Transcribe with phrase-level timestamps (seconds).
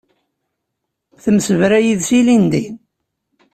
[1.23, 2.63] Temsebra yid-s ilindi.